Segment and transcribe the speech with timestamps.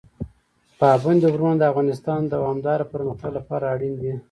[0.79, 4.13] پابندي غرونه د افغانستان د دوامداره پرمختګ لپاره اړین دي.